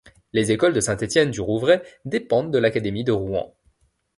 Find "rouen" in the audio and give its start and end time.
3.11-3.53